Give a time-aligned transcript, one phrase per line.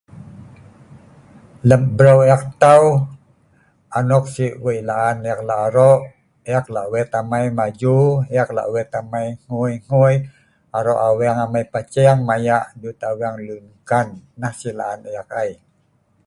[1.69, 2.85] lem breu ek tau
[3.99, 5.99] anok sik weik la'an ek lak arok
[6.57, 7.97] ek lak wet amei maju
[8.41, 10.15] ek lak wet amei hngui hngui
[10.77, 14.07] arok aweng amei paceng mayak dut aweng lunkan
[14.41, 15.51] nah sik la'an ek ai